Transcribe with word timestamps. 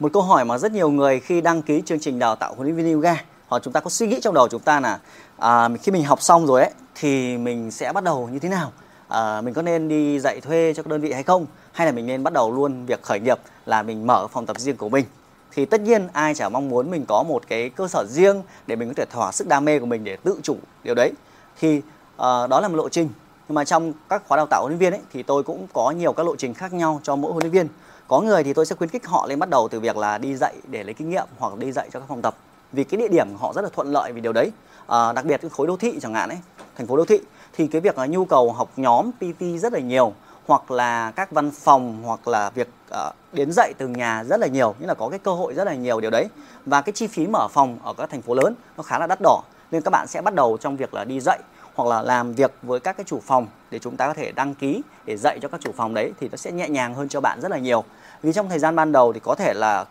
một 0.00 0.12
câu 0.12 0.22
hỏi 0.22 0.44
mà 0.44 0.58
rất 0.58 0.72
nhiều 0.72 0.90
người 0.90 1.20
khi 1.20 1.40
đăng 1.40 1.62
ký 1.62 1.82
chương 1.86 2.00
trình 2.00 2.18
đào 2.18 2.36
tạo 2.36 2.54
huấn 2.54 2.66
luyện 2.66 2.76
viên 2.76 2.94
yoga 2.94 3.16
hoặc 3.48 3.62
chúng 3.62 3.72
ta 3.72 3.80
có 3.80 3.90
suy 3.90 4.06
nghĩ 4.06 4.20
trong 4.22 4.34
đầu 4.34 4.48
chúng 4.48 4.60
ta 4.60 4.80
là 4.80 4.98
à, 5.38 5.68
khi 5.82 5.92
mình 5.92 6.04
học 6.04 6.22
xong 6.22 6.46
rồi 6.46 6.60
ấy 6.60 6.70
thì 6.94 7.38
mình 7.38 7.70
sẽ 7.70 7.92
bắt 7.92 8.04
đầu 8.04 8.28
như 8.32 8.38
thế 8.38 8.48
nào? 8.48 8.72
À, 9.08 9.40
mình 9.40 9.54
có 9.54 9.62
nên 9.62 9.88
đi 9.88 10.20
dạy 10.20 10.40
thuê 10.40 10.72
cho 10.76 10.82
đơn 10.86 11.00
vị 11.00 11.12
hay 11.12 11.22
không? 11.22 11.46
Hay 11.72 11.86
là 11.86 11.92
mình 11.92 12.06
nên 12.06 12.22
bắt 12.22 12.32
đầu 12.32 12.52
luôn 12.52 12.86
việc 12.86 13.02
khởi 13.02 13.20
nghiệp 13.20 13.38
là 13.66 13.82
mình 13.82 14.06
mở 14.06 14.26
phòng 14.28 14.46
tập 14.46 14.60
riêng 14.60 14.76
của 14.76 14.88
mình? 14.88 15.04
Thì 15.52 15.64
tất 15.64 15.80
nhiên 15.80 16.08
ai 16.12 16.34
chả 16.34 16.48
mong 16.48 16.68
muốn 16.68 16.90
mình 16.90 17.04
có 17.08 17.22
một 17.22 17.42
cái 17.48 17.68
cơ 17.68 17.88
sở 17.88 18.04
riêng 18.08 18.42
để 18.66 18.76
mình 18.76 18.88
có 18.88 18.94
thể 18.96 19.04
thỏa 19.04 19.32
sức 19.32 19.46
đam 19.46 19.64
mê 19.64 19.78
của 19.78 19.86
mình 19.86 20.04
để 20.04 20.16
tự 20.16 20.40
chủ 20.42 20.56
điều 20.84 20.94
đấy. 20.94 21.12
Thì 21.60 21.78
uh, 21.78 21.82
đó 22.20 22.60
là 22.60 22.68
một 22.68 22.76
lộ 22.76 22.88
trình. 22.88 23.08
Nhưng 23.48 23.54
mà 23.54 23.64
trong 23.64 23.92
các 24.08 24.22
khóa 24.28 24.36
đào 24.36 24.46
tạo 24.46 24.62
huấn 24.62 24.70
luyện 24.72 24.78
viên 24.78 24.92
ấy 24.92 25.00
thì 25.12 25.22
tôi 25.22 25.42
cũng 25.42 25.66
có 25.72 25.90
nhiều 25.90 26.12
các 26.12 26.26
lộ 26.26 26.36
trình 26.36 26.54
khác 26.54 26.72
nhau 26.72 27.00
cho 27.02 27.16
mỗi 27.16 27.32
huấn 27.32 27.42
luyện 27.42 27.52
viên 27.52 27.68
có 28.08 28.20
người 28.20 28.44
thì 28.44 28.52
tôi 28.52 28.66
sẽ 28.66 28.76
khuyến 28.76 28.90
khích 28.90 29.06
họ 29.06 29.26
lên 29.26 29.38
bắt 29.38 29.48
đầu 29.48 29.68
từ 29.68 29.80
việc 29.80 29.96
là 29.96 30.18
đi 30.18 30.36
dạy 30.36 30.54
để 30.68 30.82
lấy 30.84 30.94
kinh 30.94 31.10
nghiệm 31.10 31.26
hoặc 31.38 31.58
đi 31.58 31.72
dạy 31.72 31.88
cho 31.92 32.00
các 32.00 32.06
phòng 32.08 32.22
tập. 32.22 32.36
Vì 32.72 32.84
cái 32.84 32.98
địa 32.98 33.08
điểm 33.08 33.28
họ 33.38 33.52
rất 33.52 33.62
là 33.62 33.68
thuận 33.72 33.92
lợi 33.92 34.12
vì 34.12 34.20
điều 34.20 34.32
đấy. 34.32 34.50
À, 34.86 35.12
đặc 35.12 35.24
biệt 35.24 35.40
cái 35.42 35.50
khối 35.50 35.66
đô 35.66 35.76
thị 35.76 35.98
chẳng 36.02 36.14
hạn 36.14 36.28
ấy 36.28 36.38
thành 36.76 36.86
phố 36.86 36.96
đô 36.96 37.04
thị 37.04 37.18
thì 37.52 37.66
cái 37.66 37.80
việc 37.80 37.98
là 37.98 38.06
nhu 38.06 38.24
cầu 38.24 38.52
học 38.52 38.70
nhóm 38.76 39.10
PT 39.12 39.42
rất 39.58 39.72
là 39.72 39.78
nhiều 39.78 40.12
hoặc 40.46 40.70
là 40.70 41.10
các 41.16 41.30
văn 41.30 41.50
phòng 41.50 42.02
hoặc 42.04 42.28
là 42.28 42.50
việc 42.50 42.68
uh, 42.90 43.14
đến 43.32 43.52
dạy 43.52 43.72
từ 43.78 43.88
nhà 43.88 44.24
rất 44.24 44.40
là 44.40 44.46
nhiều 44.46 44.74
như 44.78 44.86
là 44.86 44.94
có 44.94 45.08
cái 45.08 45.18
cơ 45.18 45.34
hội 45.34 45.54
rất 45.54 45.64
là 45.64 45.74
nhiều 45.74 46.00
điều 46.00 46.10
đấy. 46.10 46.28
Và 46.66 46.80
cái 46.80 46.92
chi 46.92 47.06
phí 47.06 47.26
mở 47.26 47.48
phòng 47.50 47.78
ở 47.82 47.94
các 47.94 48.10
thành 48.10 48.22
phố 48.22 48.34
lớn 48.34 48.54
nó 48.76 48.82
khá 48.82 48.98
là 48.98 49.06
đắt 49.06 49.18
đỏ 49.22 49.42
nên 49.70 49.82
các 49.82 49.90
bạn 49.90 50.06
sẽ 50.06 50.22
bắt 50.22 50.34
đầu 50.34 50.56
trong 50.60 50.76
việc 50.76 50.94
là 50.94 51.04
đi 51.04 51.20
dạy 51.20 51.38
hoặc 51.74 51.88
là 51.88 52.02
làm 52.02 52.32
việc 52.32 52.52
với 52.62 52.80
các 52.80 52.96
cái 52.96 53.04
chủ 53.04 53.20
phòng 53.26 53.46
để 53.70 53.78
chúng 53.78 53.96
ta 53.96 54.06
có 54.06 54.14
thể 54.14 54.32
đăng 54.32 54.54
ký 54.54 54.82
để 55.04 55.16
dạy 55.16 55.38
cho 55.42 55.48
các 55.48 55.60
chủ 55.60 55.72
phòng 55.76 55.94
đấy 55.94 56.12
thì 56.20 56.28
nó 56.28 56.36
sẽ 56.36 56.52
nhẹ 56.52 56.68
nhàng 56.68 56.94
hơn 56.94 57.08
cho 57.08 57.20
bạn 57.20 57.40
rất 57.40 57.50
là 57.50 57.58
nhiều 57.58 57.84
vì 58.24 58.32
trong 58.32 58.48
thời 58.48 58.58
gian 58.58 58.76
ban 58.76 58.92
đầu 58.92 59.12
thì 59.12 59.20
có 59.20 59.34
thể 59.34 59.54
là 59.54 59.84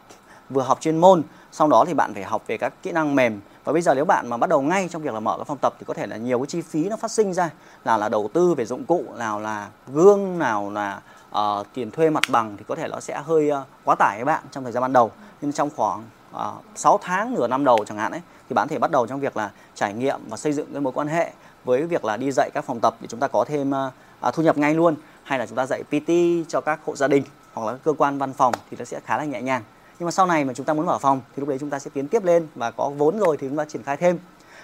vừa 0.50 0.62
học 0.62 0.78
chuyên 0.82 0.98
môn 0.98 1.24
sau 1.52 1.68
đó 1.68 1.86
thì 1.88 1.94
bạn 1.94 2.14
phải 2.14 2.24
học 2.24 2.44
về 2.48 2.58
các 2.58 2.74
kỹ 2.84 2.92
năng 2.92 3.16
mềm. 3.16 3.40
Và 3.64 3.74
bây 3.74 3.82
giờ 3.82 3.94
nếu 3.94 4.06
bạn 4.06 4.30
mà 4.30 4.38
bắt 4.38 4.50
đầu 4.50 4.62
ngay 4.62 4.88
trong 4.92 5.02
việc 5.02 5.14
là 5.14 5.20
mở 5.20 5.36
các 5.38 5.48
phòng 5.48 5.58
tập 5.62 5.74
thì 5.80 5.86
có 5.88 5.94
thể 5.94 6.08
là 6.08 6.18
nhiều 6.18 6.40
cái 6.40 6.46
chi 6.46 6.62
phí 6.62 6.90
nó 6.90 6.96
phát 6.96 7.12
sinh 7.12 7.34
ra. 7.34 7.50
Là 7.86 7.98
là 7.98 8.10
đầu 8.10 8.30
tư 8.34 8.54
về 8.54 8.66
dụng 8.66 8.86
cụ 8.86 9.06
nào 9.18 9.40
là 9.40 9.68
gương 9.94 10.40
nào 10.40 10.72
là 10.72 11.02
uh, 11.38 11.68
tiền 11.74 11.92
thuê 11.92 12.10
mặt 12.10 12.24
bằng 12.30 12.58
thì 12.58 12.64
có 12.68 12.76
thể 12.76 12.88
nó 12.88 13.00
sẽ 13.00 13.22
hơi 13.26 13.52
uh, 13.52 13.58
quá 13.84 13.96
tải 13.96 14.18
với 14.18 14.26
bạn 14.26 14.44
trong 14.52 14.64
thời 14.64 14.74
gian 14.74 14.82
ban 14.82 14.94
đầu. 14.94 15.12
Nên 15.42 15.52
trong 15.52 15.70
khoảng 15.76 16.04
ờ, 16.32 16.54
uh, 16.58 16.64
6 16.76 17.00
tháng 17.02 17.34
nửa 17.34 17.48
năm 17.48 17.66
đầu 17.66 17.78
chẳng 17.88 17.98
hạn 17.98 18.12
ấy 18.12 18.22
thì 18.50 18.54
bạn 18.54 18.68
có 18.68 18.74
thể 18.74 18.80
bắt 18.80 18.92
đầu 18.92 19.08
trong 19.08 19.20
việc 19.20 19.38
là 19.38 19.52
trải 19.76 19.94
nghiệm 19.94 20.20
và 20.30 20.38
xây 20.38 20.54
dựng 20.54 20.68
cái 20.72 20.82
mối 20.82 20.94
quan 20.94 21.08
hệ 21.08 21.32
với 21.64 21.84
việc 21.84 22.06
là 22.06 22.18
đi 22.18 22.32
dạy 22.32 22.50
các 22.54 22.66
phòng 22.66 22.80
tập 22.80 22.96
để 23.02 23.08
chúng 23.08 23.20
ta 23.20 23.28
có 23.28 23.46
thêm 23.48 23.72
uh, 24.28 24.34
thu 24.34 24.44
nhập 24.44 24.58
ngay 24.58 24.74
luôn. 24.74 24.96
Hay 25.24 25.40
là 25.40 25.46
chúng 25.46 25.58
ta 25.58 25.66
dạy 25.66 25.84
PT 25.84 26.12
cho 26.48 26.62
các 26.62 26.80
hộ 26.86 26.96
gia 26.96 27.08
đình 27.08 27.24
hoặc 27.54 27.72
là 27.72 27.78
cơ 27.84 27.94
quan 27.98 28.18
văn 28.18 28.34
phòng 28.34 28.54
thì 28.72 28.78
nó 28.80 28.86
sẽ 28.86 29.00
khá 29.06 29.18
là 29.18 29.26
nhẹ 29.26 29.42
nhàng. 29.42 29.64
Nhưng 30.00 30.06
mà 30.06 30.12
sau 30.12 30.26
này 30.26 30.46
mà 30.46 30.54
chúng 30.54 30.66
ta 30.66 30.74
muốn 30.74 30.86
mở 30.86 30.98
phòng 30.98 31.22
thì 31.36 31.40
lúc 31.40 31.50
đấy 31.50 31.58
chúng 31.60 31.70
ta 31.70 31.80
sẽ 31.80 31.92
tiến 31.94 32.08
tiếp 32.08 32.24
lên 32.24 32.48
và 32.56 32.72
có 32.72 32.90
vốn 32.98 33.20
rồi 33.20 33.38
thì 33.38 33.48
chúng 33.48 33.58
ta 33.58 33.66
triển 33.66 33.84
khai 33.84 33.98
thêm. 33.98 34.20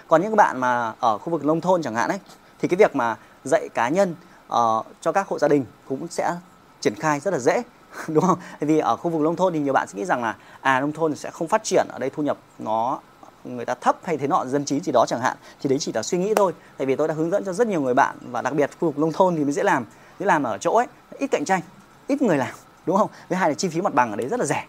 Còn 0.08 0.22
những 0.22 0.36
bạn 0.36 0.60
mà 0.60 0.94
ở 1.00 1.18
khu 1.18 1.30
vực 1.30 1.44
nông 1.44 1.60
thôn 1.60 1.82
chẳng 1.82 1.94
hạn 1.94 2.08
ấy 2.08 2.18
thì 2.58 2.68
cái 2.68 2.76
việc 2.76 2.96
mà 2.96 3.16
dạy 3.44 3.68
cá 3.74 3.88
nhân 3.88 4.14
uh, 4.46 4.86
cho 5.00 5.12
các 5.12 5.28
hộ 5.28 5.38
gia 5.38 5.48
đình 5.48 5.64
cũng 5.88 6.08
sẽ 6.08 6.34
triển 6.80 6.94
khai 6.94 7.20
rất 7.20 7.30
là 7.30 7.38
dễ 7.38 7.62
đúng 8.08 8.24
không? 8.24 8.38
Vì 8.60 8.78
ở 8.78 8.96
khu 8.96 9.10
vực 9.10 9.20
nông 9.20 9.36
thôn 9.36 9.52
thì 9.52 9.58
nhiều 9.58 9.72
bạn 9.72 9.88
sẽ 9.88 9.98
nghĩ 9.98 10.04
rằng 10.04 10.22
là 10.22 10.36
à 10.60 10.80
nông 10.80 10.92
thôn 10.92 11.16
sẽ 11.16 11.30
không 11.30 11.48
phát 11.48 11.64
triển 11.64 11.86
ở 11.92 11.98
đây 11.98 12.10
thu 12.10 12.22
nhập 12.22 12.38
nó 12.58 13.00
người 13.44 13.64
ta 13.64 13.74
thấp 13.74 13.96
hay 14.04 14.16
thế 14.16 14.26
nọ 14.26 14.44
dân 14.46 14.64
trí 14.64 14.80
gì 14.80 14.92
đó 14.92 15.04
chẳng 15.08 15.20
hạn 15.20 15.36
thì 15.60 15.68
đấy 15.68 15.78
chỉ 15.78 15.92
là 15.92 16.02
suy 16.02 16.18
nghĩ 16.18 16.34
thôi. 16.34 16.52
Tại 16.76 16.86
vì 16.86 16.96
tôi 16.96 17.08
đã 17.08 17.14
hướng 17.14 17.30
dẫn 17.30 17.44
cho 17.44 17.52
rất 17.52 17.66
nhiều 17.66 17.80
người 17.80 17.94
bạn 17.94 18.16
và 18.20 18.42
đặc 18.42 18.54
biệt 18.54 18.70
khu 18.80 18.88
vực 18.88 18.98
nông 18.98 19.12
thôn 19.12 19.36
thì 19.36 19.44
mới 19.44 19.52
dễ 19.52 19.62
làm 19.62 19.84
dễ 20.20 20.26
làm 20.26 20.42
ở 20.42 20.58
chỗ 20.58 20.76
ấy 20.76 20.86
ít 21.18 21.26
cạnh 21.26 21.44
tranh 21.44 21.60
ít 22.06 22.22
người 22.22 22.36
làm 22.36 22.54
đúng 22.86 22.96
không? 22.96 23.10
Thứ 23.28 23.36
hai 23.36 23.48
là 23.48 23.54
chi 23.54 23.68
phí 23.68 23.80
mặt 23.80 23.94
bằng 23.94 24.10
ở 24.10 24.16
đấy 24.16 24.28
rất 24.28 24.40
là 24.40 24.46
rẻ 24.46 24.66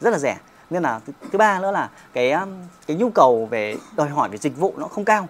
rất 0.00 0.10
là 0.10 0.18
rẻ. 0.18 0.38
Nên 0.70 0.82
là 0.82 1.00
thứ 1.32 1.38
ba 1.38 1.60
nữa 1.60 1.70
là 1.70 1.90
cái 2.12 2.32
um, 2.32 2.48
cái 2.86 2.96
nhu 2.96 3.10
cầu 3.10 3.46
về 3.50 3.76
đòi 3.96 4.08
hỏi 4.08 4.28
về 4.28 4.38
dịch 4.38 4.56
vụ 4.56 4.74
nó 4.76 4.88
không 4.88 5.04
cao. 5.04 5.28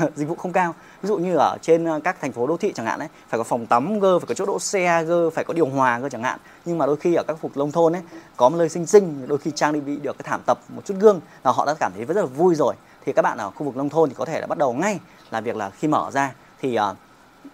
Dịch 0.16 0.28
vụ 0.28 0.34
không 0.34 0.52
cao. 0.52 0.74
Ví 1.02 1.08
dụ 1.08 1.16
như 1.16 1.36
ở 1.36 1.56
trên 1.62 1.96
uh, 1.96 2.04
các 2.04 2.20
thành 2.20 2.32
phố 2.32 2.46
đô 2.46 2.56
thị 2.56 2.72
chẳng 2.74 2.86
hạn 2.86 2.98
ấy 2.98 3.08
phải 3.28 3.38
có 3.38 3.44
phòng 3.44 3.66
tắm 3.66 4.00
gơ 4.00 4.18
phải 4.18 4.26
có 4.26 4.34
chỗ 4.34 4.46
đỗ 4.46 4.58
xe 4.58 5.04
gơ 5.04 5.30
phải 5.30 5.44
có 5.44 5.54
điều 5.54 5.66
hòa 5.66 5.98
gơ 5.98 6.08
chẳng 6.08 6.22
hạn. 6.22 6.38
Nhưng 6.64 6.78
mà 6.78 6.86
đôi 6.86 6.96
khi 6.96 7.14
ở 7.14 7.22
các 7.28 7.34
khu 7.34 7.40
vực 7.42 7.56
nông 7.56 7.72
thôn 7.72 7.96
ấy 7.96 8.02
có 8.36 8.48
một 8.48 8.56
nơi 8.56 8.68
xinh 8.68 8.86
xinh, 8.86 9.26
đôi 9.26 9.38
khi 9.38 9.50
trang 9.50 9.72
đi 9.72 9.80
bị 9.80 9.96
được 9.96 10.18
cái 10.18 10.24
thảm 10.28 10.40
tập 10.46 10.58
một 10.68 10.84
chút 10.84 10.94
gương 10.98 11.20
là 11.44 11.52
họ 11.52 11.66
đã 11.66 11.74
cảm 11.80 11.92
thấy 11.94 12.04
rất 12.04 12.16
là 12.16 12.26
vui 12.26 12.54
rồi. 12.54 12.74
Thì 13.06 13.12
các 13.12 13.22
bạn 13.22 13.38
ở 13.38 13.50
khu 13.50 13.64
vực 13.64 13.76
nông 13.76 13.88
thôn 13.88 14.08
thì 14.08 14.14
có 14.18 14.24
thể 14.24 14.40
là 14.40 14.46
bắt 14.46 14.58
đầu 14.58 14.72
ngay 14.72 15.00
là 15.30 15.40
việc 15.40 15.56
là 15.56 15.70
khi 15.70 15.88
mở 15.88 16.10
ra 16.10 16.32
thì 16.60 16.78
uh, 16.78 16.96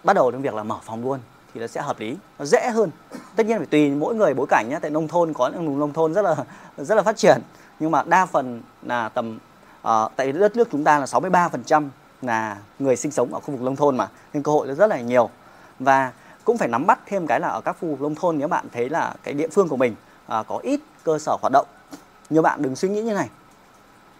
bắt 0.04 0.12
đầu 0.12 0.30
đến 0.30 0.42
việc 0.42 0.54
là 0.54 0.62
mở 0.62 0.76
phòng 0.82 1.04
luôn 1.04 1.20
thì 1.54 1.60
nó 1.60 1.66
sẽ 1.66 1.82
hợp 1.82 2.00
lý 2.00 2.16
nó 2.38 2.44
dễ 2.44 2.70
hơn 2.70 2.90
tất 3.36 3.46
nhiên 3.46 3.58
phải 3.58 3.66
tùy 3.66 3.90
mỗi 3.90 4.14
người 4.14 4.34
bối 4.34 4.46
cảnh 4.50 4.66
nhé 4.70 4.78
tại 4.82 4.90
nông 4.90 5.08
thôn 5.08 5.32
có 5.32 5.48
những 5.48 5.66
vùng 5.66 5.78
nông 5.78 5.92
thôn 5.92 6.14
rất 6.14 6.22
là 6.22 6.36
rất 6.78 6.94
là 6.94 7.02
phát 7.02 7.16
triển. 7.16 7.40
Nhưng 7.80 7.90
mà 7.90 8.02
đa 8.02 8.26
phần 8.26 8.62
là 8.82 9.08
tầm 9.08 9.38
uh, 9.88 10.12
tại 10.16 10.32
đất 10.32 10.56
nước 10.56 10.68
chúng 10.72 10.84
ta 10.84 10.98
là 10.98 11.04
63% 11.04 11.88
là 12.22 12.56
người 12.78 12.96
sinh 12.96 13.12
sống 13.12 13.34
ở 13.34 13.40
khu 13.40 13.50
vực 13.50 13.60
nông 13.60 13.76
thôn 13.76 13.96
mà. 13.96 14.08
Nên 14.32 14.42
cơ 14.42 14.52
hội 14.52 14.66
nó 14.66 14.74
rất 14.74 14.86
là 14.86 15.00
nhiều. 15.00 15.30
Và 15.78 16.12
cũng 16.44 16.58
phải 16.58 16.68
nắm 16.68 16.86
bắt 16.86 16.98
thêm 17.06 17.26
cái 17.26 17.40
là 17.40 17.48
ở 17.48 17.60
các 17.60 17.76
khu 17.80 17.88
vực 17.88 18.00
nông 18.00 18.14
thôn 18.14 18.38
nếu 18.38 18.48
bạn 18.48 18.66
thấy 18.72 18.88
là 18.88 19.14
cái 19.22 19.34
địa 19.34 19.48
phương 19.48 19.68
của 19.68 19.76
mình 19.76 19.94
uh, 20.40 20.46
có 20.48 20.58
ít 20.62 20.80
cơ 21.04 21.18
sở 21.18 21.36
hoạt 21.40 21.52
động 21.52 21.66
nhiều 22.30 22.42
bạn 22.42 22.62
đừng 22.62 22.76
suy 22.76 22.88
nghĩ 22.88 23.02
như 23.02 23.14
này. 23.14 23.28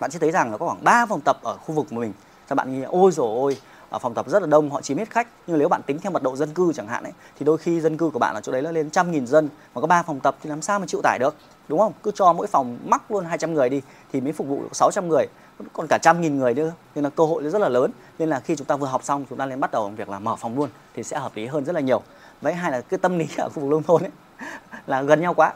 Bạn 0.01 0.11
sẽ 0.11 0.19
thấy 0.19 0.31
rằng 0.31 0.53
là 0.53 0.59
có 0.59 0.67
khoảng 0.67 0.85
3 0.85 1.07
phòng 1.07 1.21
tập 1.21 1.39
ở 1.43 1.57
khu 1.57 1.75
vực 1.75 1.87
của 1.91 1.97
mình. 1.97 2.13
Cho 2.49 2.55
bạn 2.55 2.73
nghĩ 2.73 2.83
ôi 2.83 3.13
rồi 3.13 3.27
ôi 3.27 3.57
ở 3.93 3.99
phòng 3.99 4.15
tập 4.15 4.27
rất 4.29 4.43
là 4.43 4.47
đông, 4.47 4.71
họ 4.71 4.83
chiếm 4.83 4.99
hết 4.99 5.11
khách. 5.11 5.29
Nhưng 5.47 5.59
nếu 5.59 5.69
bạn 5.69 5.83
tính 5.83 5.99
theo 5.99 6.13
mật 6.13 6.23
độ 6.23 6.37
dân 6.37 6.55
cư 6.55 6.73
chẳng 6.75 6.89
hạn 6.89 7.05
ấy, 7.05 7.13
thì 7.39 7.45
đôi 7.45 7.59
khi 7.59 7.81
dân 7.81 7.97
cư 7.97 8.11
của 8.11 8.19
bạn 8.19 8.35
ở 8.35 8.41
chỗ 8.41 8.53
đấy 8.53 8.63
là 8.63 8.73
lên 8.73 8.91
trăm 8.91 9.11
nghìn 9.11 9.27
dân. 9.27 9.49
Mà 9.75 9.81
có 9.81 9.87
ba 9.87 10.03
phòng 10.03 10.21
tập 10.21 10.37
thì 10.43 10.51
làm 10.51 10.63
sao 10.63 10.79
mà 10.79 10.87
chịu 10.87 11.01
tải 11.03 11.19
được? 11.19 11.35
Đúng 11.69 11.79
không? 11.79 11.93
Cứ 12.03 12.11
cho 12.15 12.33
mỗi 12.33 12.47
phòng 12.47 12.79
mắc 12.87 13.11
luôn 13.11 13.25
200 13.25 13.55
người 13.55 13.69
đi, 13.69 13.83
thì 14.13 14.21
mới 14.21 14.33
phục 14.33 14.47
vụ 14.47 14.63
được 14.63 14.69
600 14.73 15.09
người. 15.09 15.27
Còn 15.73 15.87
cả 15.87 15.99
trăm 16.03 16.21
nghìn 16.21 16.39
người 16.39 16.55
nữa, 16.55 16.73
nên 16.95 17.05
là 17.05 17.11
cơ 17.11 17.25
hội 17.25 17.43
rất 17.43 17.59
là 17.59 17.69
lớn. 17.69 17.91
Nên 18.19 18.29
là 18.29 18.41
khi 18.41 18.57
chúng 18.57 18.67
ta 18.67 18.77
vừa 18.77 18.87
học 18.87 19.05
xong, 19.05 19.25
chúng 19.31 19.39
ta 19.39 19.47
nên 19.47 19.61
bắt 19.61 19.71
đầu 19.73 19.89
việc 19.89 20.09
là 20.09 20.19
mở 20.19 20.37
phòng 20.37 20.57
luôn, 20.57 20.69
thì 20.95 21.03
sẽ 21.03 21.19
hợp 21.19 21.33
lý 21.37 21.47
hơn 21.47 21.65
rất 21.65 21.73
là 21.73 21.81
nhiều. 21.81 22.03
Với 22.41 22.55
hai 22.55 22.73
là 22.73 22.81
cái 22.81 22.99
tâm 22.99 23.19
lý 23.19 23.29
ở 23.37 23.49
khu 23.49 23.63
vực 23.63 23.71
nông 23.71 23.83
thôn 23.83 24.03
ấy, 24.03 24.11
là 24.87 25.03
gần 25.03 25.21
nhau 25.21 25.35
quá. 25.35 25.53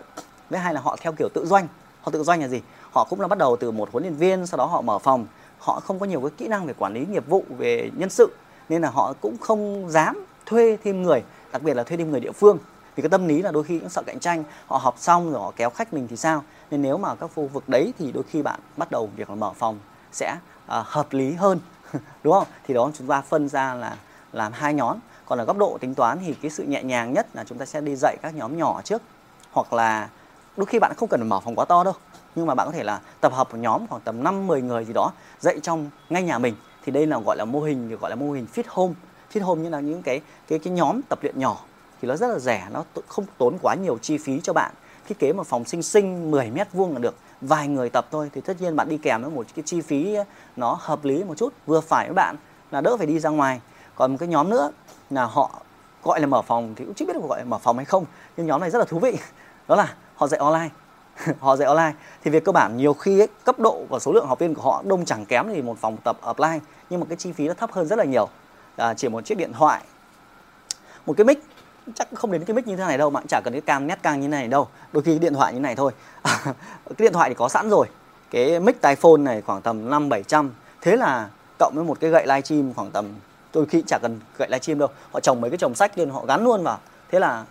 Với 0.50 0.60
hai 0.60 0.74
là 0.74 0.80
họ 0.80 0.96
theo 1.00 1.12
kiểu 1.12 1.28
tự 1.34 1.46
doanh. 1.46 1.68
Họ 2.02 2.10
tự 2.10 2.22
doanh 2.22 2.40
là 2.40 2.48
gì? 2.48 2.60
Họ 2.92 3.06
cũng 3.10 3.20
là 3.20 3.28
bắt 3.28 3.38
đầu 3.38 3.56
từ 3.56 3.70
một 3.70 3.88
huấn 3.92 4.02
luyện 4.04 4.14
viên, 4.14 4.46
sau 4.46 4.58
đó 4.58 4.66
họ 4.66 4.80
mở 4.80 4.98
phòng 4.98 5.26
họ 5.66 5.80
không 5.80 5.98
có 5.98 6.06
nhiều 6.06 6.20
cái 6.20 6.30
kỹ 6.36 6.48
năng 6.48 6.66
về 6.66 6.74
quản 6.78 6.92
lý 6.92 7.06
nghiệp 7.06 7.24
vụ 7.28 7.44
về 7.58 7.90
nhân 7.96 8.10
sự 8.10 8.34
nên 8.68 8.82
là 8.82 8.90
họ 8.90 9.12
cũng 9.20 9.36
không 9.38 9.86
dám 9.88 10.24
thuê 10.46 10.78
thêm 10.84 11.02
người 11.02 11.22
đặc 11.52 11.62
biệt 11.62 11.74
là 11.74 11.82
thuê 11.82 11.96
thêm 11.96 12.10
người 12.10 12.20
địa 12.20 12.32
phương. 12.32 12.58
Vì 12.96 13.02
cái 13.02 13.10
tâm 13.10 13.28
lý 13.28 13.42
là 13.42 13.52
đôi 13.52 13.64
khi 13.64 13.78
cũng 13.78 13.88
sợ 13.88 14.02
cạnh 14.06 14.20
tranh 14.20 14.44
họ 14.66 14.78
học 14.78 14.94
xong 14.98 15.32
rồi 15.32 15.42
họ 15.42 15.52
kéo 15.56 15.70
khách 15.70 15.92
mình 15.92 16.08
thì 16.08 16.16
sao? 16.16 16.44
Nên 16.70 16.82
nếu 16.82 16.98
mà 16.98 17.14
các 17.14 17.30
khu 17.34 17.46
vực 17.46 17.68
đấy 17.68 17.92
thì 17.98 18.12
đôi 18.12 18.22
khi 18.30 18.42
bạn 18.42 18.60
bắt 18.76 18.90
đầu 18.90 19.10
việc 19.16 19.30
là 19.30 19.36
mở 19.36 19.52
phòng 19.52 19.78
sẽ 20.12 20.36
uh, 20.64 20.86
hợp 20.86 21.12
lý 21.12 21.32
hơn 21.32 21.60
đúng 22.22 22.32
không? 22.32 22.46
Thì 22.66 22.74
đó 22.74 22.90
chúng 22.98 23.06
ta 23.06 23.20
phân 23.20 23.48
ra 23.48 23.74
là 23.74 23.96
làm 24.32 24.52
hai 24.52 24.74
nhóm. 24.74 24.98
Còn 25.26 25.38
ở 25.38 25.44
góc 25.44 25.58
độ 25.58 25.78
tính 25.80 25.94
toán 25.94 26.18
thì 26.26 26.34
cái 26.34 26.50
sự 26.50 26.64
nhẹ 26.64 26.82
nhàng 26.82 27.12
nhất 27.12 27.26
là 27.32 27.44
chúng 27.44 27.58
ta 27.58 27.64
sẽ 27.64 27.80
đi 27.80 27.96
dạy 27.96 28.16
các 28.22 28.34
nhóm 28.34 28.58
nhỏ 28.58 28.80
trước. 28.84 29.02
Hoặc 29.52 29.72
là 29.72 30.08
đôi 30.56 30.66
khi 30.66 30.78
bạn 30.78 30.92
không 30.96 31.08
cần 31.08 31.28
mở 31.28 31.40
phòng 31.40 31.54
quá 31.54 31.64
to 31.64 31.84
đâu 31.84 31.94
nhưng 32.36 32.46
mà 32.46 32.54
bạn 32.54 32.66
có 32.66 32.72
thể 32.72 32.84
là 32.84 33.00
tập 33.20 33.32
hợp 33.34 33.48
một 33.52 33.58
nhóm 33.60 33.86
khoảng 33.86 34.02
tầm 34.02 34.24
5 34.24 34.46
10 34.46 34.62
người 34.62 34.84
gì 34.84 34.92
đó 34.92 35.10
dạy 35.40 35.60
trong 35.62 35.90
ngay 36.10 36.22
nhà 36.22 36.38
mình. 36.38 36.54
Thì 36.84 36.92
đây 36.92 37.06
là 37.06 37.18
gọi 37.18 37.36
là 37.36 37.44
mô 37.44 37.60
hình 37.60 37.88
được 37.88 38.00
gọi 38.00 38.10
là 38.10 38.16
mô 38.16 38.32
hình 38.32 38.46
fit 38.54 38.62
home. 38.68 38.94
Fit 39.32 39.44
home 39.44 39.62
như 39.62 39.68
là 39.68 39.80
những 39.80 40.02
cái 40.02 40.20
cái 40.48 40.58
cái 40.58 40.72
nhóm 40.72 41.00
tập 41.08 41.18
luyện 41.22 41.38
nhỏ. 41.38 41.64
Thì 42.02 42.08
nó 42.08 42.16
rất 42.16 42.28
là 42.28 42.38
rẻ, 42.38 42.66
nó 42.72 42.84
không 43.08 43.26
tốn 43.38 43.58
quá 43.62 43.74
nhiều 43.74 43.98
chi 43.98 44.18
phí 44.18 44.40
cho 44.40 44.52
bạn. 44.52 44.72
Thiết 45.08 45.18
kế 45.18 45.32
một 45.32 45.46
phòng 45.46 45.64
sinh 45.64 45.82
sinh 45.82 46.30
10 46.30 46.50
mét 46.50 46.72
vuông 46.72 46.92
là 46.92 46.98
được. 46.98 47.14
Vài 47.40 47.68
người 47.68 47.90
tập 47.90 48.06
thôi, 48.10 48.30
thì 48.34 48.40
tất 48.40 48.60
nhiên 48.60 48.76
bạn 48.76 48.88
đi 48.88 48.98
kèm 48.98 49.22
với 49.22 49.30
một 49.30 49.46
cái 49.54 49.62
chi 49.66 49.80
phí 49.80 50.16
nó 50.56 50.78
hợp 50.80 51.04
lý 51.04 51.24
một 51.24 51.34
chút, 51.36 51.52
vừa 51.66 51.80
phải 51.80 52.06
với 52.06 52.14
bạn 52.14 52.36
là 52.70 52.80
đỡ 52.80 52.96
phải 52.96 53.06
đi 53.06 53.18
ra 53.18 53.30
ngoài. 53.30 53.60
Còn 53.94 54.12
một 54.12 54.16
cái 54.20 54.28
nhóm 54.28 54.50
nữa 54.50 54.70
là 55.10 55.24
họ 55.24 55.50
gọi 56.02 56.20
là 56.20 56.26
mở 56.26 56.42
phòng 56.42 56.74
thì 56.76 56.84
cũng 56.84 56.94
chưa 56.94 57.06
biết 57.06 57.12
được 57.12 57.28
gọi 57.28 57.38
là 57.38 57.44
mở 57.44 57.58
phòng 57.58 57.76
hay 57.76 57.84
không, 57.84 58.04
nhưng 58.36 58.46
nhóm 58.46 58.60
này 58.60 58.70
rất 58.70 58.78
là 58.78 58.84
thú 58.84 58.98
vị. 58.98 59.18
Đó 59.68 59.76
là 59.76 59.94
họ 60.16 60.26
dạy 60.26 60.38
online. 60.38 60.68
họ 61.40 61.56
dạy 61.56 61.68
online. 61.68 61.92
Thì 62.24 62.30
về 62.30 62.40
cơ 62.40 62.52
bản 62.52 62.76
nhiều 62.76 62.94
khi 62.94 63.20
ấy, 63.20 63.28
cấp 63.44 63.58
độ 63.58 63.84
và 63.88 63.98
số 63.98 64.12
lượng 64.12 64.26
học 64.26 64.38
viên 64.38 64.54
của 64.54 64.62
họ 64.62 64.82
đông 64.86 65.04
chẳng 65.04 65.26
kém 65.26 65.48
thì 65.48 65.62
một 65.62 65.78
phòng 65.80 65.96
tập 66.04 66.16
offline 66.22 66.60
nhưng 66.90 67.00
mà 67.00 67.06
cái 67.08 67.16
chi 67.16 67.32
phí 67.32 67.48
nó 67.48 67.54
thấp 67.54 67.72
hơn 67.72 67.86
rất 67.86 67.98
là 67.98 68.04
nhiều. 68.04 68.28
À, 68.76 68.94
chỉ 68.94 69.08
một 69.08 69.24
chiếc 69.24 69.38
điện 69.38 69.52
thoại 69.52 69.82
một 71.06 71.14
cái 71.16 71.24
mic 71.24 71.42
chắc 71.94 72.08
không 72.14 72.32
đến 72.32 72.44
cái 72.44 72.54
mic 72.54 72.66
như 72.66 72.76
thế 72.76 72.84
này 72.84 72.98
đâu 72.98 73.10
mà 73.10 73.20
chả 73.28 73.40
cần 73.44 73.52
cái 73.52 73.60
cam 73.60 73.86
nét 73.86 74.02
căng 74.02 74.20
như 74.20 74.26
thế 74.26 74.30
này 74.30 74.48
đâu. 74.48 74.68
Đôi 74.92 75.02
khi 75.02 75.10
cái 75.10 75.18
điện 75.18 75.34
thoại 75.34 75.54
như 75.54 75.60
này 75.60 75.76
thôi. 75.76 75.92
Cái 76.24 76.54
điện 76.98 77.12
thoại 77.12 77.30
thì 77.30 77.34
có 77.34 77.48
sẵn 77.48 77.70
rồi. 77.70 77.86
Cái 78.30 78.60
mic 78.60 78.80
tai 78.80 78.96
phone 78.96 79.16
này 79.18 79.42
khoảng 79.42 79.62
tầm 79.62 79.90
năm 79.90 80.08
bảy 80.08 80.22
trăm. 80.22 80.50
Thế 80.80 80.96
là 80.96 81.28
cộng 81.58 81.72
với 81.74 81.84
một 81.84 82.00
cái 82.00 82.10
gậy 82.10 82.26
livestream 82.26 82.74
khoảng 82.74 82.90
tầm 82.90 83.14
đôi 83.54 83.66
khi 83.66 83.82
chả 83.86 83.98
cần 84.02 84.20
gậy 84.38 84.48
livestream 84.48 84.78
đâu. 84.78 84.88
Họ 85.12 85.20
trồng 85.20 85.40
mấy 85.40 85.50
cái 85.50 85.58
chồng 85.58 85.74
sách 85.74 85.98
lên 85.98 86.10
họ 86.10 86.24
gắn 86.26 86.44
luôn 86.44 86.62
vào. 86.62 86.78
Thế 87.10 87.18
là 87.20 87.44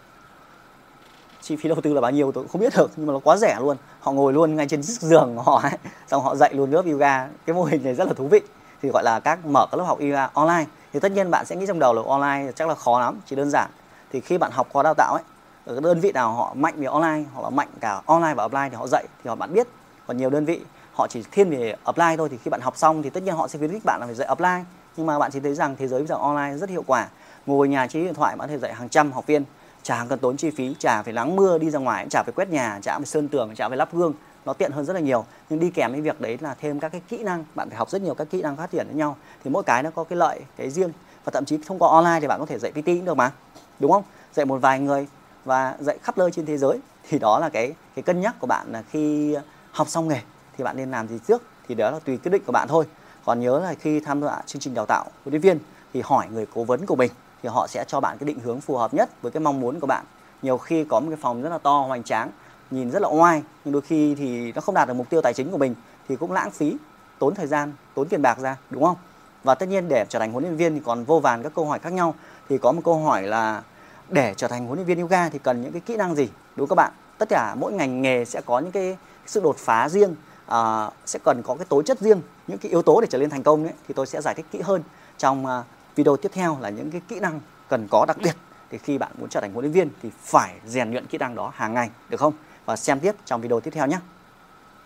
chi 1.46 1.56
phí 1.56 1.70
đầu 1.70 1.82
tư 1.82 1.94
là 1.94 2.02
bao 2.02 2.12
nhiêu 2.12 2.32
tôi 2.32 2.44
cũng 2.44 2.52
không 2.52 2.62
biết 2.62 2.74
được, 2.78 2.92
nhưng 2.96 3.08
mà 3.08 3.14
nó 3.14 3.20
quá 3.20 3.38
rẻ 3.38 3.58
luôn. 3.60 3.78
Họ 4.00 4.12
ngồi 4.12 4.34
luôn 4.34 4.56
ngay 4.56 4.68
trên 4.68 4.82
chiếc 4.82 5.02
giường 5.02 5.36
của 5.36 5.42
họ 5.42 5.60
ấy, 5.64 5.72
xong 6.08 6.24
họ 6.24 6.36
dạy 6.36 6.54
luôn 6.54 6.72
lớp 6.72 6.86
yoga. 6.86 7.28
Cái 7.46 7.54
mô 7.54 7.64
hình 7.64 7.84
này 7.84 7.96
rất 7.96 8.08
là 8.08 8.14
thú 8.14 8.28
vị, 8.28 8.42
thì 8.82 8.90
gọi 8.90 9.04
là 9.04 9.20
các 9.20 9.46
mở 9.46 9.68
các 9.72 9.78
lớp 9.78 9.84
học 9.84 10.00
yoga 10.00 10.30
online. 10.34 10.66
Thì 10.94 11.00
tất 11.00 11.12
nhiên 11.12 11.32
bạn 11.32 11.46
sẽ 11.46 11.56
nghĩ 11.56 11.66
trong 11.68 11.80
đầu 11.80 11.94
là 11.94 12.02
online 12.08 12.52
chắc 12.56 12.68
là 12.68 12.76
khó 12.76 13.00
lắm, 13.00 13.20
chỉ 13.26 13.36
đơn 13.36 13.50
giản 13.50 13.70
thì 14.12 14.22
khi 14.22 14.38
bạn 14.38 14.52
học 14.52 14.68
khóa 14.72 14.84
đào 14.84 14.94
tạo 14.94 15.14
ấy, 15.14 15.24
ở 15.66 15.80
đơn 15.80 16.00
vị 16.00 16.12
nào 16.12 16.34
họ 16.34 16.54
mạnh 16.54 16.74
về 16.78 16.86
online 16.86 17.24
hoặc 17.34 17.44
là 17.44 17.50
mạnh 17.50 17.70
cả 17.80 18.02
online 18.06 18.34
và 18.34 18.48
offline 18.48 18.70
thì 18.70 18.76
họ 18.76 18.88
dạy, 18.88 19.06
thì 19.24 19.30
họ 19.30 19.36
bạn 19.36 19.54
biết. 19.54 19.68
Còn 20.08 20.18
nhiều 20.18 20.30
đơn 20.30 20.46
vị 20.46 20.62
họ 20.94 21.08
chỉ 21.08 21.24
thiên 21.32 21.50
về 21.50 21.76
offline 21.86 22.18
thôi 22.18 22.30
thì 22.32 22.38
khi 22.44 22.50
bạn 22.50 22.62
học 22.62 22.78
xong 22.78 23.02
thì 23.02 23.10
tất 23.10 23.24
nhiên 23.24 23.36
họ 23.36 23.48
sẽ 23.48 23.60
khuyến 23.60 23.72
khích 23.72 23.86
bạn 23.86 24.00
là 24.00 24.06
phải 24.06 24.16
dạy 24.16 24.28
offline 24.28 24.64
nhưng 24.98 25.08
mà 25.08 25.20
bạn 25.20 25.32
chỉ 25.32 25.40
thấy 25.40 25.54
rằng 25.54 25.76
thế 25.76 25.88
giới 25.88 26.00
bây 26.00 26.08
giờ 26.08 26.16
online 26.16 26.58
rất 26.58 26.70
hiệu 26.70 26.84
quả. 26.88 27.08
Ngồi 27.46 27.68
nhà 27.68 27.88
chỉ 27.88 28.02
điện 28.02 28.14
thoại 28.14 28.36
bạn 28.36 28.48
có 28.48 28.54
thể 28.54 28.60
dạy 28.60 28.74
hàng 28.74 28.90
trăm 28.90 29.12
học 29.12 29.28
viên 29.28 29.44
chả 29.86 30.06
cần 30.10 30.20
tốn 30.20 30.38
chi 30.38 30.50
phí, 30.50 30.76
chả 30.80 31.04
phải 31.04 31.14
nắng 31.14 31.36
mưa 31.36 31.58
đi 31.58 31.70
ra 31.70 31.80
ngoài, 31.80 32.08
chả 32.10 32.24
phải 32.24 32.34
quét 32.36 32.50
nhà, 32.50 32.80
chả 32.82 32.98
phải 32.98 33.06
sơn 33.06 33.28
tường, 33.28 33.56
chả 33.56 33.68
phải 33.70 33.78
lắp 33.78 33.94
gương. 33.94 34.14
Nó 34.46 34.54
tiện 34.54 34.72
hơn 34.72 34.86
rất 34.86 34.94
là 34.94 35.00
nhiều. 35.00 35.26
Nhưng 35.50 35.60
đi 35.60 35.70
kèm 35.70 35.92
với 35.92 36.02
việc 36.02 36.22
đấy 36.22 36.38
là 36.42 36.54
thêm 36.54 36.80
các 36.80 36.90
cái 36.90 37.02
kỹ 37.10 37.24
năng. 37.24 37.46
Bạn 37.56 37.70
phải 37.70 37.78
học 37.78 37.90
rất 37.90 38.02
nhiều 38.02 38.14
các 38.14 38.28
kỹ 38.30 38.42
năng 38.42 38.56
phát 38.56 38.72
triển 38.72 38.88
với 38.88 38.96
nhau. 38.96 39.18
Thì 39.44 39.52
mỗi 39.52 39.64
cái 39.64 39.84
nó 39.84 39.90
có 39.90 40.04
cái 40.04 40.18
lợi, 40.18 40.42
cái 40.58 40.70
riêng. 40.70 40.92
Và 41.26 41.32
thậm 41.32 41.46
chí 41.46 41.60
thông 41.66 41.80
qua 41.80 41.90
online 41.90 42.20
thì 42.22 42.28
bạn 42.28 42.40
có 42.40 42.46
thể 42.46 42.60
dạy 42.60 42.72
PT 42.72 42.86
cũng 42.86 43.06
được 43.06 43.18
mà. 43.18 43.32
Đúng 43.80 43.92
không? 43.92 44.04
Dạy 44.34 44.46
một 44.46 44.58
vài 44.58 44.80
người 44.80 45.08
và 45.46 45.76
dạy 45.80 45.98
khắp 46.04 46.18
nơi 46.18 46.32
trên 46.32 46.46
thế 46.46 46.58
giới. 46.58 46.80
Thì 47.10 47.20
đó 47.20 47.40
là 47.40 47.50
cái 47.50 47.74
cái 47.96 48.04
cân 48.04 48.22
nhắc 48.22 48.36
của 48.40 48.48
bạn 48.48 48.68
là 48.72 48.84
khi 48.92 49.36
học 49.72 49.90
xong 49.90 50.08
nghề 50.08 50.22
thì 50.58 50.64
bạn 50.64 50.78
nên 50.78 50.92
làm 50.92 51.08
gì 51.08 51.20
trước. 51.28 51.42
Thì 51.68 51.76
đó 51.76 51.92
là 51.92 52.00
tùy 52.00 52.18
quyết 52.18 52.32
định 52.32 52.42
của 52.46 52.52
bạn 52.52 52.68
thôi. 52.68 52.86
Còn 53.26 53.40
nhớ 53.40 53.60
là 53.60 53.74
khi 53.74 54.00
tham 54.00 54.22
gia 54.22 54.42
chương 54.46 54.60
trình 54.60 54.74
đào 54.74 54.86
tạo 54.86 55.06
huấn 55.24 55.32
luyện 55.34 55.42
viên 55.42 55.60
thì 55.94 56.02
hỏi 56.06 56.28
người 56.32 56.46
cố 56.54 56.64
vấn 56.64 56.86
của 56.86 56.96
mình 56.96 57.12
thì 57.46 57.50
họ 57.50 57.68
sẽ 57.68 57.86
cho 57.88 58.00
bạn 58.00 58.18
cái 58.18 58.28
định 58.28 58.40
hướng 58.40 58.62
phù 58.62 58.78
hợp 58.78 58.94
nhất 58.94 59.10
với 59.22 59.32
cái 59.32 59.42
mong 59.42 59.60
muốn 59.60 59.80
của 59.80 59.88
bạn. 59.88 60.06
Nhiều 60.42 60.58
khi 60.58 60.84
có 60.84 61.00
một 61.00 61.06
cái 61.10 61.18
phòng 61.22 61.42
rất 61.42 61.50
là 61.50 61.58
to 61.58 61.80
hoành 61.80 62.04
tráng 62.04 62.32
nhìn 62.72 62.92
rất 62.92 63.02
là 63.02 63.08
oai 63.08 63.44
nhưng 63.66 63.72
đôi 63.72 63.82
khi 63.82 64.16
thì 64.16 64.52
nó 64.52 64.62
không 64.62 64.76
đạt 64.76 64.88
được 64.88 64.94
mục 64.94 65.10
tiêu 65.10 65.22
tài 65.22 65.34
chính 65.34 65.52
của 65.52 65.58
mình 65.58 65.76
thì 66.08 66.16
cũng 66.16 66.32
lãng 66.32 66.52
phí 66.52 66.78
tốn 67.20 67.36
thời 67.36 67.48
gian 67.48 67.74
tốn 67.94 68.08
tiền 68.08 68.22
bạc 68.22 68.40
ra 68.40 68.58
đúng 68.70 68.84
không? 68.84 68.96
Và 69.44 69.56
tất 69.56 69.70
nhiên 69.70 69.88
để 69.88 70.06
trở 70.10 70.20
thành 70.20 70.32
huấn 70.32 70.44
luyện 70.44 70.56
viên 70.56 70.76
thì 70.76 70.82
còn 70.86 71.04
vô 71.04 71.20
vàn 71.20 71.44
các 71.44 71.52
câu 71.56 71.66
hỏi 71.66 71.80
khác 71.80 71.94
nhau. 71.94 72.16
Thì 72.50 72.58
có 72.58 72.72
một 72.72 72.82
câu 72.86 73.00
hỏi 73.00 73.24
là 73.24 73.64
để 74.10 74.34
trở 74.38 74.48
thành 74.48 74.66
huấn 74.66 74.78
luyện 74.78 74.88
viên 74.88 75.00
yoga 75.00 75.30
thì 75.30 75.40
cần 75.40 75.62
những 75.62 75.72
cái 75.72 75.82
kỹ 75.86 75.96
năng 75.96 76.16
gì 76.16 76.30
đúng 76.56 76.70
các 76.70 76.76
bạn? 76.76 76.92
Tất 77.18 77.30
cả 77.30 77.56
mỗi 77.56 77.74
ngành 77.74 78.02
nghề 78.02 78.26
sẽ 78.26 78.42
có 78.46 78.60
những 78.60 78.72
cái 78.72 78.98
sự 79.26 79.42
đột 79.44 79.58
phá 79.58 79.90
riêng 79.90 80.16
à, 80.46 80.90
sẽ 81.06 81.20
cần 81.24 81.42
có 81.46 81.56
cái 81.56 81.66
tố 81.70 81.82
chất 81.82 82.00
riêng 82.00 82.22
những 82.48 82.58
cái 82.58 82.70
yếu 82.70 82.82
tố 82.82 83.02
để 83.02 83.08
trở 83.10 83.18
nên 83.18 83.30
thành 83.30 83.44
công 83.44 83.64
ấy 83.64 83.74
thì 83.88 83.94
tôi 83.94 84.08
sẽ 84.08 84.22
giải 84.22 84.34
thích 84.34 84.46
kỹ 84.52 84.62
hơn 84.62 84.84
trong 85.18 85.46
uh, 85.46 85.66
video 85.96 86.18
tiếp 86.18 86.32
theo 86.34 86.58
là 86.62 86.70
những 86.70 86.92
cái 86.92 87.02
kỹ 87.08 87.20
năng 87.20 87.40
cần 87.70 87.88
có 87.92 88.06
đặc 88.08 88.18
biệt 88.24 88.36
thì 88.72 88.78
khi 88.78 88.98
bạn 88.98 89.12
muốn 89.20 89.30
trở 89.30 89.42
thành 89.42 89.54
huấn 89.54 89.66
luyện 89.66 89.72
viên 89.72 89.90
thì 90.02 90.10
phải 90.22 90.56
rèn 90.66 90.92
luyện 90.92 91.06
kỹ 91.06 91.18
năng 91.18 91.36
đó 91.36 91.52
hàng 91.56 91.74
ngày, 91.74 91.90
được 92.10 92.20
không? 92.20 92.34
Và 92.66 92.76
xem 92.76 93.00
tiếp 93.00 93.16
trong 93.26 93.42
video 93.42 93.60
tiếp 93.60 93.72
theo 93.72 93.88
nhé. 93.88 94.00